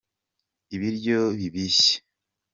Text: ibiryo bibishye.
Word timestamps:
ibiryo 0.75 1.19
bibishye. 1.39 1.95